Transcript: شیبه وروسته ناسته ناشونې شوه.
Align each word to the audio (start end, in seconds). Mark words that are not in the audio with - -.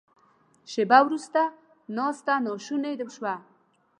شیبه 0.71 0.99
وروسته 1.03 1.41
ناسته 1.97 2.33
ناشونې 2.45 2.91
شوه. 3.15 3.33